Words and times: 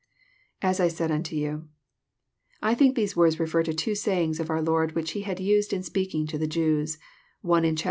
lAs 0.63 0.79
1 0.79 0.89
said 0.89 1.11
unto 1.11 1.35
yoti.] 1.35 1.67
I 2.59 2.73
think 2.73 2.95
these 2.95 3.15
words 3.15 3.39
refer 3.39 3.61
to 3.61 3.71
two 3.71 3.93
sayings. 3.93 4.39
of 4.39 4.49
our 4.49 4.59
Lord, 4.59 4.93
which 4.95 5.11
He 5.11 5.21
had 5.21 5.39
used 5.39 5.73
in 5.73 5.83
speaking 5.83 6.25
to 6.25 6.39
the 6.39 6.47
Jews, 6.47 6.97
one 7.41 7.63
in 7.63 7.75
chap. 7.75 7.79